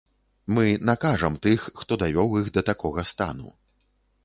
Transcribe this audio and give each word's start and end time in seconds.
Мы 0.57 0.63
накажам 0.89 1.35
тых, 1.43 1.67
хто 1.83 1.99
давёў 2.05 2.35
іх 2.41 2.51
да 2.57 2.61
такога 2.73 3.07
стану. 3.13 3.49